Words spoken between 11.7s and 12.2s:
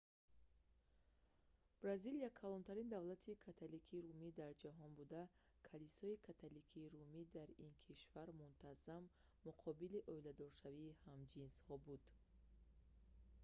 буд